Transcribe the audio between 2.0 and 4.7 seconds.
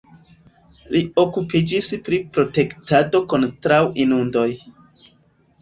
pri protektado kontraŭ inundoj.